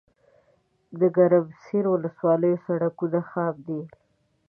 دګرمسیر 0.99 1.85
ولسوالۍ 1.89 2.53
سړکونه 2.65 3.19
خام 3.29 3.55
دي 3.67 3.81